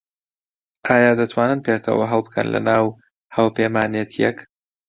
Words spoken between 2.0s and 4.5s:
هەڵبکەن لەناو هاوپەیمانێتییەک؟